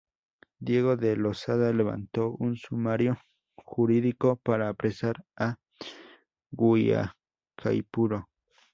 Diego 0.59 0.97
de 0.97 1.15
Lozada, 1.15 1.71
levantó 1.71 2.31
un 2.39 2.55
sumario 2.55 3.19
jurídico 3.55 4.35
para 4.37 4.67
apresar 4.67 5.23
a 5.37 5.57
Guaicaipuro. 6.49 8.27